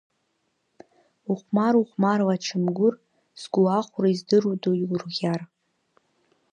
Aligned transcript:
Ухәмар, 1.31 1.73
ухәмарла 1.81 2.33
ачамгәыр, 2.35 2.95
сгәы 3.41 3.63
ахәра 3.77 4.09
издыруада 4.13 4.71
иурӷьар. 4.77 5.41